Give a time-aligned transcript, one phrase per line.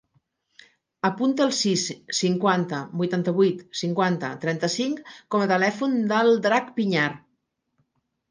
[1.07, 1.83] Apunta el sis,
[2.19, 7.07] cinquanta, vuitanta-vuit, cinquanta, trenta-cinc com a telèfon del Drac Piñar.